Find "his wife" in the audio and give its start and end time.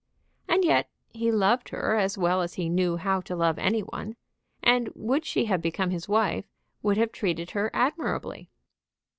5.91-6.45